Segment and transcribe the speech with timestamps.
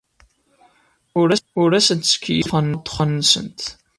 [1.61, 3.61] Ur asent-ttkeyyifeɣ ddexxan-nsent.